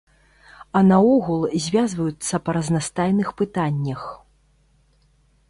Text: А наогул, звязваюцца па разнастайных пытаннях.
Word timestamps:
А 0.77 0.81
наогул, 0.91 1.43
звязваюцца 1.65 2.35
па 2.47 2.51
разнастайных 2.59 3.27
пытаннях. 3.43 4.09